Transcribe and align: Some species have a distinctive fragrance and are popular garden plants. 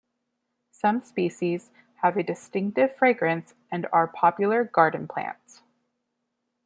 Some 0.71 1.03
species 1.03 1.69
have 1.97 2.17
a 2.17 2.23
distinctive 2.23 2.95
fragrance 2.95 3.53
and 3.71 3.85
are 3.93 4.07
popular 4.07 4.63
garden 4.63 5.07
plants. 5.07 5.61